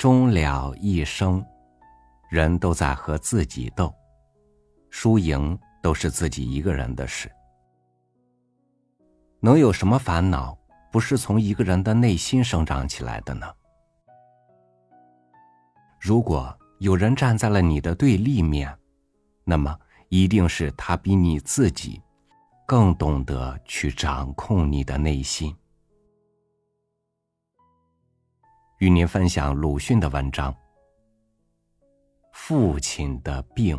[0.00, 1.44] 终了一生，
[2.30, 3.94] 人都在和自己斗，
[4.88, 7.30] 输赢都是自己一个人的事。
[9.40, 10.56] 能有什么烦恼
[10.90, 13.46] 不是从一个人的内心生长起来的呢？
[16.00, 18.74] 如果有人站在了你的对立面，
[19.44, 22.00] 那么一定是他比你自己
[22.66, 25.54] 更懂得去掌控你的内心。
[28.80, 30.50] 与您分享鲁迅的文章
[32.32, 33.76] 《父亲的病》。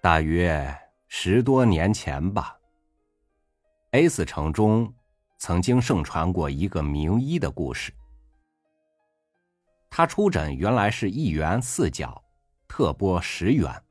[0.00, 0.76] 大约
[1.06, 2.58] 十多年前吧
[3.92, 4.92] ，S 城中
[5.38, 7.92] 曾经盛传过一个名医的故事。
[9.96, 12.22] 他出诊原来是一元四角，
[12.68, 13.82] 特拨十元，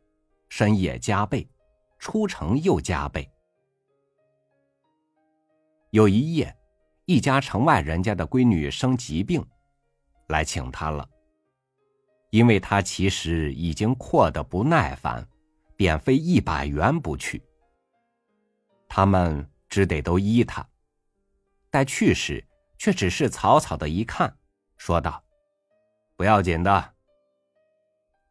[0.50, 1.50] 深夜加倍，
[1.98, 3.28] 出城又加倍。
[5.90, 6.56] 有一夜，
[7.06, 9.44] 一家城外人家的闺女生疾病，
[10.28, 11.10] 来请他了。
[12.30, 15.28] 因为他其实已经阔得不耐烦，
[15.76, 17.42] 便非一百元不去。
[18.88, 20.64] 他们只得都依他。
[21.72, 22.48] 待去时，
[22.78, 24.38] 却只是草草的一看，
[24.78, 25.25] 说道。
[26.16, 26.94] 不要紧的，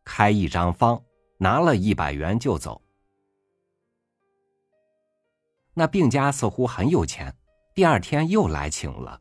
[0.04, 1.02] 开一张方，
[1.38, 2.80] 拿了一百元就走。
[5.74, 7.36] 那病家似乎很有钱，
[7.74, 9.20] 第二天又来请了。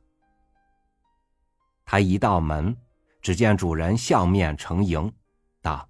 [1.84, 2.78] 他一到门，
[3.22, 5.12] 只见主人笑面成迎，
[5.62, 5.90] 道：“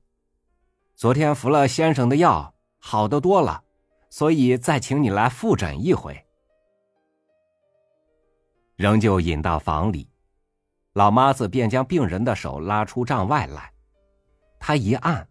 [0.96, 3.64] 昨天服了先生的药，好的多了，
[4.10, 6.26] 所以再请你来复诊一回。”
[8.76, 10.10] 仍旧引到房里。
[10.94, 13.74] 老妈子便将病人的手拉出帐外来，
[14.60, 15.28] 他一按，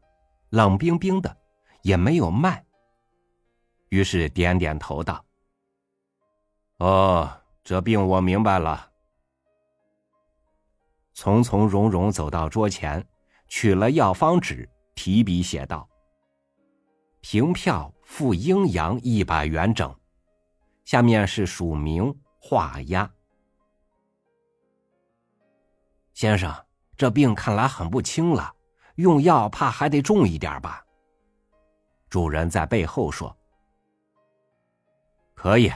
[0.51, 1.37] 冷冰冰的，
[1.83, 2.65] 也没有脉。
[3.89, 5.25] 于是点点头道
[6.79, 7.31] ：“哦，
[7.63, 8.91] 这病我明白了。”
[11.15, 13.07] 从从容容走到桌前，
[13.47, 15.89] 取了药方纸，提笔写道
[17.21, 19.95] ：“凭票付阴阳一百元整。”
[20.85, 23.09] 下面是署名画押。
[26.23, 26.55] 先生，
[26.97, 28.55] 这病看来很不轻了，
[28.95, 30.81] 用药怕还得重一点吧？
[32.09, 33.37] 主人在背后说
[35.35, 35.73] ：“可以。”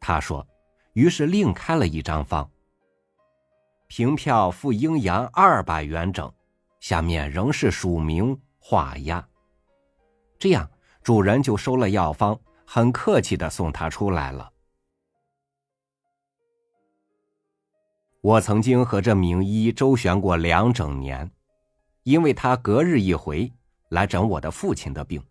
[0.00, 0.48] 他说，
[0.94, 2.50] 于是另开了一张方，
[3.86, 6.32] 凭票付阴阳二百元整，
[6.80, 9.22] 下面仍是署名画押。
[10.38, 10.66] 这样，
[11.02, 14.50] 主人就收了药方，很客气的送他出来了。
[18.22, 21.30] 我曾经和这名医周旋过两整年，
[22.02, 23.50] 因为他隔日一回
[23.88, 25.22] 来诊我的父亲的病。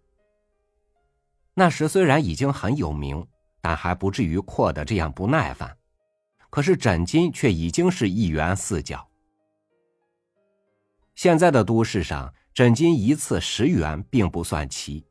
[1.53, 3.27] 那时虽然已经很有名，
[3.61, 5.77] 但还不至于阔得这样不耐烦。
[6.49, 9.07] 可是诊金却已经是一元四角。
[11.13, 15.05] 现在的都市上，诊金一次十元并不算奇，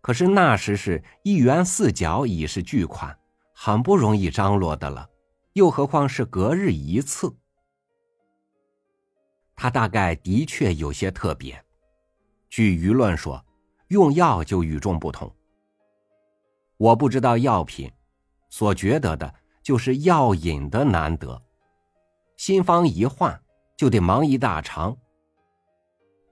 [0.00, 3.18] 可是那时是一元四角已是巨款，
[3.52, 5.08] 很不容易张罗的了。
[5.54, 7.34] 又何况是隔日一次，
[9.56, 11.62] 他大概的确有些特别。
[12.48, 13.44] 据舆论说，
[13.88, 15.32] 用药就与众不同。
[16.76, 17.90] 我不知道药品，
[18.48, 21.40] 所觉得的就是药引的难得。
[22.36, 23.38] 新方一换，
[23.76, 24.96] 就得忙一大长。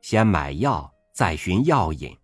[0.00, 2.16] 先买药，再寻药引。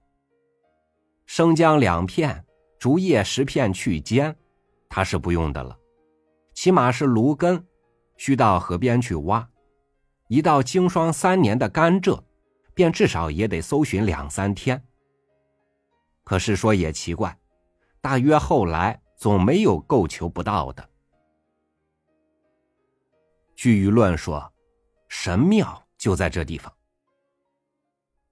[1.26, 2.46] 生姜两片，
[2.78, 4.34] 竹叶十片去尖，
[4.88, 5.76] 他是不用的了。
[6.54, 7.66] 起码是芦根，
[8.16, 9.46] 需到河边去挖；
[10.28, 12.22] 一到经霜三年的甘蔗，
[12.72, 14.82] 便至少也得搜寻两三天。
[16.22, 17.36] 可是说也奇怪，
[18.00, 20.88] 大约后来总没有够求不到的。
[23.54, 24.52] 据舆论说，
[25.08, 26.72] 神庙就在这地方。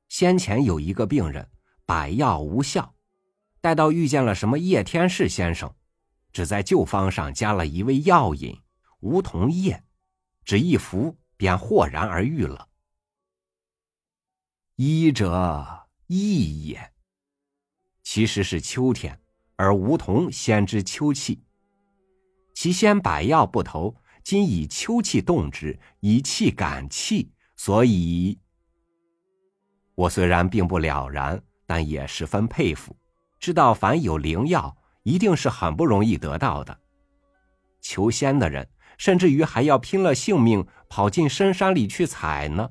[0.09, 1.49] 先前有一个病人，
[1.85, 2.95] 百药无效，
[3.61, 5.75] 待到遇见了什么叶天士先生。
[6.33, 8.59] 只在旧方上加了一味药引
[9.01, 9.85] 梧桐叶，
[10.45, 12.69] 只一服便豁然而愈了。
[14.77, 16.93] 医者医也，
[18.03, 19.21] 其实是秋天，
[19.57, 21.45] 而梧桐先知秋气。
[22.55, 28.39] 其先百药不投，今以秋气动之，以气感气，所以，
[29.95, 32.97] 我虽然并不了然，但也十分佩服，
[33.39, 34.77] 知道凡有灵药。
[35.03, 36.79] 一定是很不容易得到的。
[37.81, 38.69] 求仙的人，
[38.99, 42.71] 甚至于还要拼了性命跑进深山里去采呢。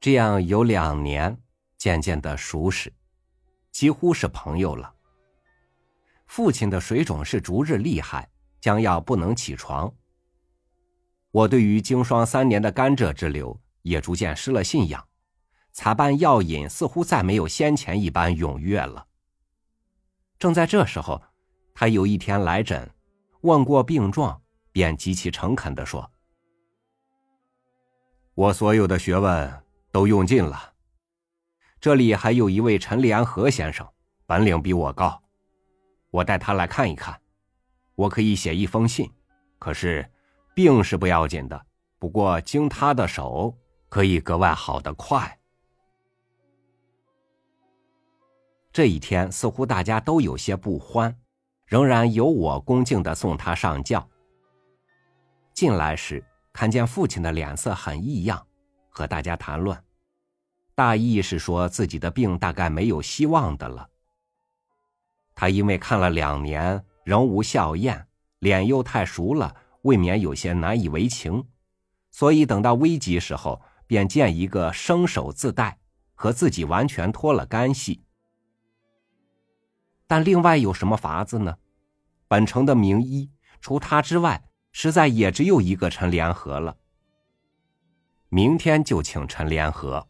[0.00, 1.36] 这样有两年，
[1.76, 2.92] 渐渐的熟识，
[3.72, 4.94] 几乎是朋友了。
[6.26, 8.30] 父亲的水肿是逐日厉害，
[8.60, 9.92] 将要不能起床。
[11.30, 15.07] 我对于经霜三年的甘蔗之流也逐渐失了信仰，
[15.78, 19.06] 采办药引似乎再没有先前一般踊跃了。
[20.36, 21.22] 正在这时候，
[21.72, 22.90] 他有一天来诊，
[23.42, 24.42] 问过病状，
[24.72, 26.10] 便极其诚恳地说
[28.34, 30.72] ：“我所有的学问都用尽了，
[31.80, 33.86] 这里还有一位陈连和先生，
[34.26, 35.22] 本领比我高，
[36.10, 37.16] 我带他来看一看，
[37.94, 39.08] 我可以写一封信，
[39.60, 40.04] 可是。”
[40.56, 41.66] 病是不要紧的，
[42.00, 43.56] 不过经他的手
[43.88, 45.37] 可以格外好的快。
[48.78, 51.12] 这一天似乎大家都有些不欢，
[51.66, 54.08] 仍然由我恭敬的送他上轿。
[55.52, 58.46] 进来时看见父亲的脸色很异样，
[58.88, 59.76] 和大家谈论，
[60.76, 63.88] 大意是说自己的病大概没有希望的了。
[65.34, 68.04] 他因为看了两年仍无笑靥，
[68.38, 69.56] 脸又太熟了。
[69.82, 71.44] 未免有些难以为情，
[72.12, 75.80] 所以等到危急时候，便见一个生手自带，
[76.14, 78.04] 和自己完全脱了干系。
[80.08, 81.58] 但另外有什么法子呢？
[82.26, 86.76] 本城的名医，除他之外，实在也只有一个陈联合了。
[88.28, 90.08] 明天就请陈联合。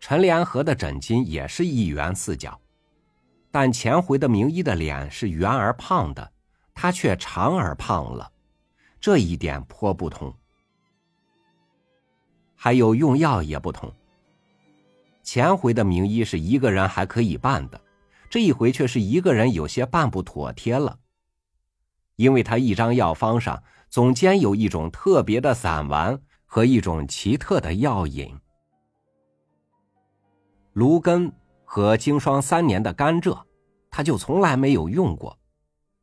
[0.00, 2.60] 陈联合的诊金也是一元四角，
[3.50, 6.32] 但前回的名医的脸是圆而胖的。
[6.74, 8.32] 他却长而胖了，
[8.98, 10.34] 这一点颇不同。
[12.56, 13.92] 还有用药也不同。
[15.22, 17.80] 前回的名医是一个人还可以办的，
[18.28, 20.98] 这一回却是一个人有些办不妥帖了。
[22.16, 28.36] 因为他一张药方上总兼有一种特别的散丸和一种奇特的药引。
[30.72, 31.32] 芦根
[31.64, 33.42] 和经霜三年的甘蔗，
[33.90, 35.38] 他就从来没有用过。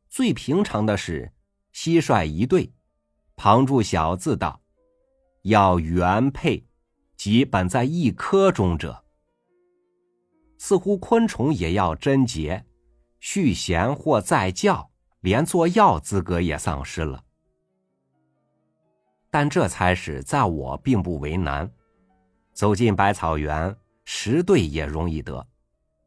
[0.08, 1.32] 最平常的是
[1.74, 2.72] 蟋蟀一对，
[3.36, 4.60] 旁注小字道
[5.42, 6.64] ：“要原配，
[7.16, 9.04] 即本在一科中者。”
[10.62, 12.62] 似乎昆虫也要贞洁，
[13.18, 14.90] 续弦或再叫，
[15.20, 17.24] 连做药资格也丧失了。
[19.30, 21.72] 但这差事在我并不为难，
[22.52, 23.74] 走进百草园，
[24.04, 25.44] 十对也容易得，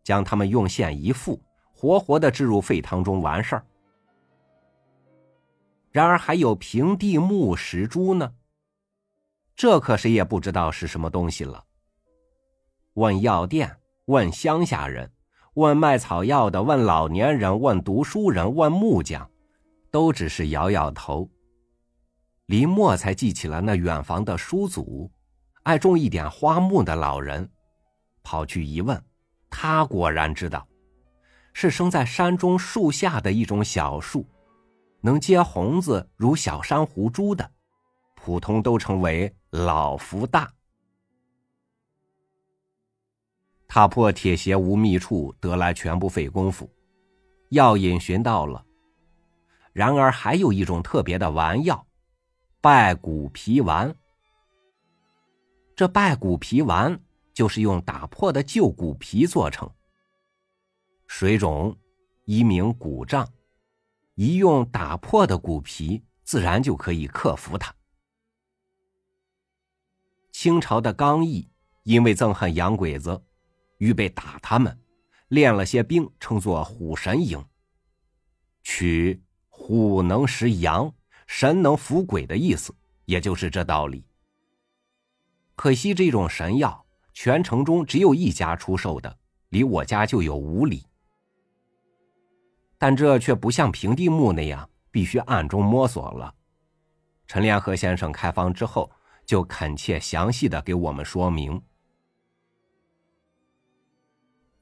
[0.04, 1.42] 将它们用线一缚，
[1.74, 3.66] 活活的置入沸汤中完事儿。
[5.90, 8.32] 然而还有平地木石珠呢，
[9.56, 11.66] 这可谁也不知道是什么东西了。
[12.94, 15.10] 问药店，问乡下人，
[15.54, 19.30] 问卖草药的，问老年人，问读书人，问木匠，
[19.90, 21.30] 都只是摇摇头。
[22.48, 25.10] 林默才记起了那远房的叔祖，
[25.64, 27.50] 爱种一点花木的老人，
[28.24, 29.02] 跑去一问，
[29.50, 30.68] 他果然知道，
[31.54, 34.26] 是生在山中树下的一种小树。
[35.00, 37.50] 能结红子如小珊瑚珠的，
[38.16, 40.52] 普通都称为老福大。
[43.74, 46.70] 踏破铁鞋无觅处，得来全不费工夫。
[47.50, 48.64] 药引寻到了，
[49.72, 51.84] 然而还有一种特别的丸药——
[52.62, 53.92] 败骨皮丸。
[55.76, 57.02] 这败骨皮丸
[57.34, 59.68] 就是用打破的旧骨皮做成。
[61.08, 61.76] 水肿，
[62.26, 63.28] 一名骨胀。
[64.14, 67.74] 一用打破的骨皮，自然就可以克服它。
[70.32, 71.50] 清朝的刚毅
[71.82, 73.20] 因为憎恨洋鬼子，
[73.84, 74.80] 预备打他们，
[75.28, 77.44] 练了些兵，称作虎神营，
[78.64, 80.90] 取虎能食羊，
[81.28, 82.74] 神能伏鬼的意思，
[83.04, 84.06] 也就是这道理。
[85.58, 89.18] 可惜这种神药，全城中只有一家出售的，
[89.50, 90.88] 离我家就有五里。
[92.78, 96.34] 但这却不像平地木那样必须暗中摸索了。
[97.28, 98.90] 陈连和先生开方之后，
[99.26, 101.62] 就恳切详细的给我们说明。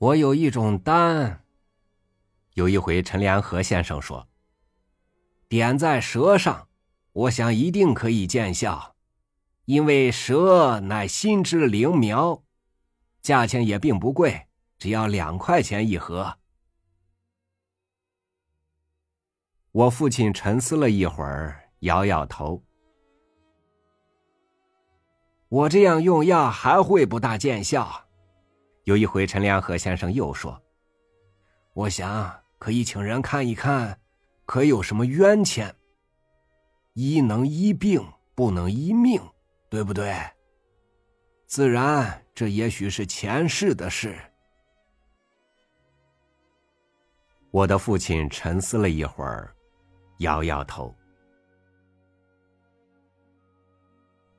[0.01, 1.43] 我有一种丹，
[2.55, 4.27] 有一回陈连和先生说，
[5.47, 6.67] 点在舌上，
[7.11, 8.95] 我想一定可以见效，
[9.65, 12.41] 因为舌乃心之灵苗，
[13.21, 14.47] 价钱也并不贵，
[14.79, 16.39] 只要两块钱一盒。
[19.71, 22.63] 我父亲沉思了一会儿，摇摇头。
[25.47, 28.07] 我这样用药还会不大见效。
[28.85, 30.59] 有一回，陈良和先生又说
[31.73, 33.99] ：“我想可以请人看一看，
[34.45, 35.73] 可有什么冤欠？
[36.93, 39.21] 医能医病，不能医命，
[39.69, 40.15] 对不对？”
[41.45, 44.17] 自然，这也许是前世的事。
[47.51, 49.53] 我的父亲沉思了一会儿，
[50.19, 50.95] 摇摇头。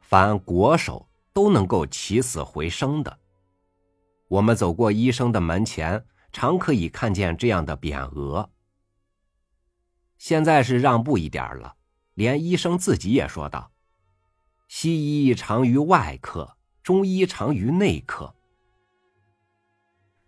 [0.01, 3.19] 凡国手都能够起死回生的。
[4.33, 8.49] 我们走过医生的门前，常可以看见这样的匾额。
[10.17, 11.75] 现在是让步一点了，
[12.15, 13.71] 连医生自己也说道
[14.69, 18.35] ：“西医长于外科，中医长于内科。”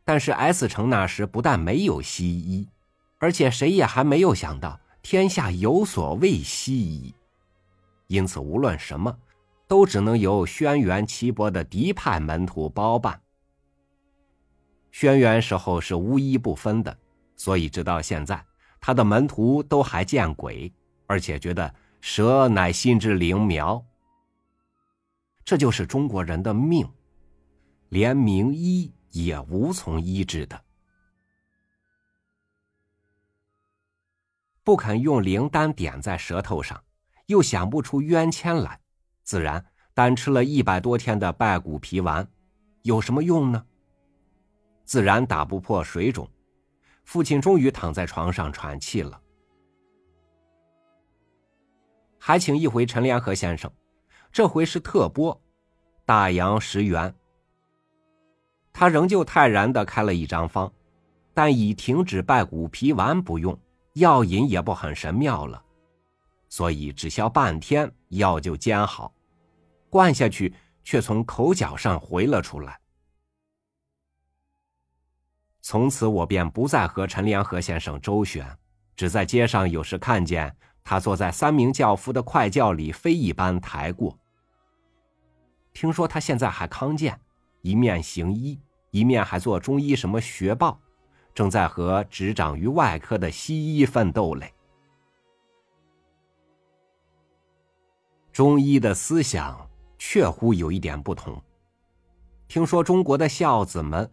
[0.04, 2.68] 但是 S 城那时不但没有西医，
[3.16, 7.14] 而且谁也还没有想到天下有所谓西医，
[8.08, 9.18] 因此无论什么。
[9.66, 13.18] 都只能由轩辕岐伯的嫡派门徒包办。
[14.94, 16.96] 轩辕时候是无一不分的，
[17.34, 18.46] 所以直到现在，
[18.80, 20.72] 他的门徒都还见鬼，
[21.08, 23.84] 而且觉得蛇乃心之灵苗。
[25.44, 26.88] 这就是中国人的命，
[27.88, 30.62] 连名医也无从医治的，
[34.62, 36.80] 不肯用灵丹点在舌头上，
[37.26, 38.78] 又想不出冤签来。
[39.24, 42.28] 自然，单吃了一百多天的败骨皮丸，
[42.82, 43.66] 有什么用呢？
[44.84, 46.28] 自然打不破水肿。
[47.04, 49.20] 父亲终于躺在床上喘气了。
[52.18, 53.70] 还请一回陈连河先生，
[54.32, 55.38] 这回是特拨，
[56.06, 57.14] 大洋十元。
[58.72, 60.72] 他仍旧泰然的开了一张方，
[61.34, 63.58] 但已停止拜骨皮丸不用，
[63.92, 65.62] 药引也不很神妙了。
[66.48, 69.12] 所以只消半天，药就煎好，
[69.90, 72.80] 灌下去，却从口角上回了出来。
[75.66, 78.46] 从此我便不再和陈连河先生周旋，
[78.94, 80.54] 只在街上有时看见
[80.84, 84.14] 他坐在三名轿夫的快轿里飞一般抬过。
[85.72, 87.18] 听说他现在还康健，
[87.62, 90.78] 一面行医，一面还做中医什么学报，
[91.34, 94.52] 正在和执掌于外科的西医奋斗嘞。
[98.30, 99.66] 中医的思想
[99.96, 101.42] 确乎有一点不同。
[102.48, 104.08] 听说中国的孝子们，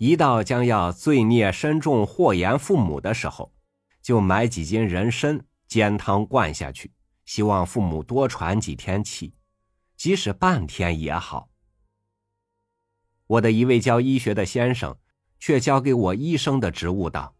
[0.00, 3.52] 一到将要罪孽深重祸延父母的时候，
[4.00, 6.90] 就买几斤人参煎汤灌下去，
[7.26, 9.34] 希望父母多喘几天气，
[9.98, 11.50] 即使半天也好。
[13.26, 14.96] 我的一位教医学的先生，
[15.38, 17.36] 却交给我医生的职务道：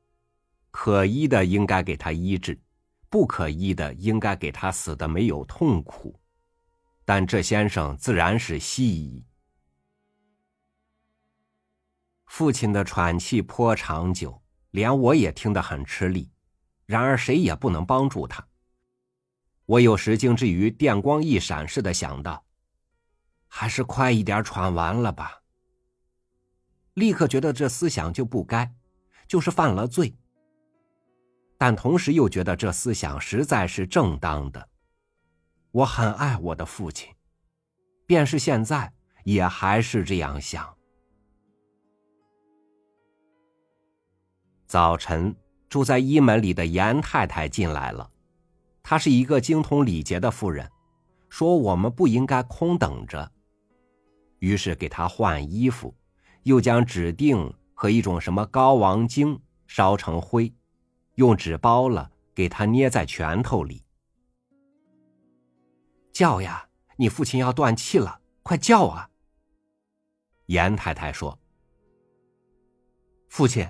[0.71, 2.61] 可医的应该给他医治，
[3.09, 6.21] 不可医的应该给他死的没有痛苦。
[7.07, 9.25] 但这先生自然是西医。
[12.31, 16.31] 父亲的喘气颇长久，连我也听得很吃力。
[16.87, 18.47] 然而谁也不能帮助他。
[19.67, 22.45] 我有时竟至于电光一闪似的想到，
[23.49, 25.43] 还是快一点喘完了吧。
[26.95, 28.73] 立刻觉得这思想就不该，
[29.27, 30.17] 就是犯了罪。
[31.59, 34.69] 但同时又觉得这思想实在是正当的。
[35.73, 37.13] 我很爱我的父亲，
[38.07, 38.93] 便是现在
[39.25, 40.77] 也还是这样想。
[44.71, 45.35] 早晨，
[45.69, 48.09] 住在医门里的严太太进来了，
[48.85, 50.71] 她是一个精通礼节的妇人，
[51.29, 53.33] 说我们不应该空等着，
[54.39, 55.93] 于是给她换衣服，
[56.45, 59.37] 又将纸锭和一种什么高王精
[59.67, 60.55] 烧成灰，
[61.17, 63.83] 用纸包了，给她捏在拳头里。
[66.13, 66.69] 叫呀！
[66.95, 69.11] 你父亲要断气了，快叫啊！
[70.47, 71.37] 严太太说
[73.29, 73.69] ：“父亲，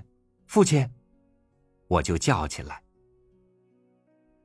[0.50, 0.84] 父亲！”
[1.86, 2.82] 我就叫起来，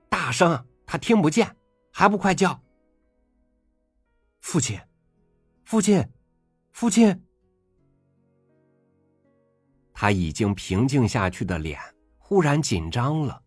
[0.08, 1.58] 大声，他听不见，
[1.92, 2.62] 还不快叫！
[4.40, 4.80] 父亲，
[5.64, 6.08] 父亲，
[6.72, 7.20] 父亲！
[9.96, 11.82] 他已经平静下去的脸
[12.20, 13.42] 忽然紧张了，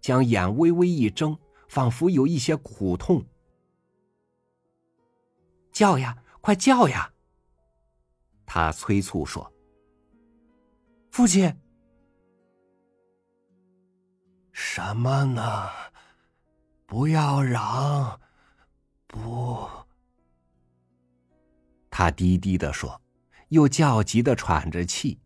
[0.00, 1.36] 将眼微微一睁，
[1.68, 3.26] 仿佛有一些苦痛。
[5.72, 7.12] 叫呀，快叫呀！
[8.46, 9.52] 他催促说
[11.10, 11.52] ：“父亲，
[14.56, 15.68] 什么呢？
[16.86, 18.20] 不要嚷，
[19.08, 19.68] 不。”
[21.90, 23.00] 他低低的说，
[23.48, 25.20] 又焦急的喘着气。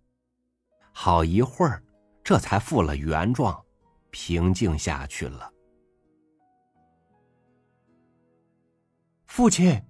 [0.92, 1.82] 好一会儿，
[2.24, 3.62] 这才复了原状，
[4.10, 5.52] 平静下去了。
[9.26, 9.80] 父亲。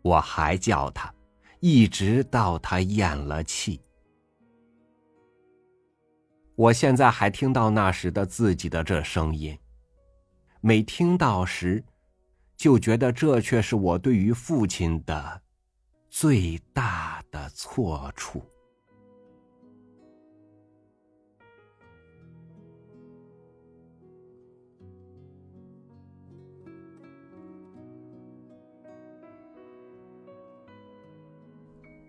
[0.00, 1.14] 我还叫他，
[1.60, 3.82] 一直到他咽了气。
[6.58, 9.56] 我现在还听到那时的自己的这声音，
[10.60, 11.84] 每听到时，
[12.56, 15.40] 就觉得这却是我对于父亲的
[16.10, 18.42] 最大的错处。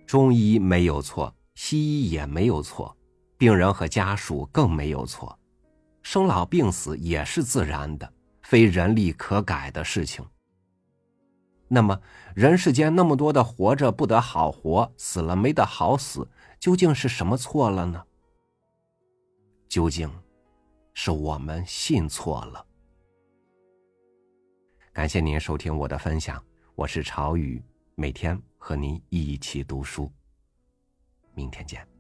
[0.08, 2.98] 中医没有错，西医也没有错，
[3.39, 5.39] 病人和家属更没有错。
[6.03, 10.27] 生老病死也是自然的，非人力可改的事情。
[11.69, 12.01] 那么，
[12.36, 16.27] 人世间那么多的活着不得好活，死了没得好死，
[16.60, 18.03] 究竟是什么错了呢？
[19.69, 20.12] 究竟，
[20.93, 22.65] 是我们信错了。
[24.91, 26.43] 感谢您收听我的分享，
[26.75, 27.63] 我是朝雨，
[27.96, 30.12] 每天和您一起读书。
[31.34, 31.99] 明天见。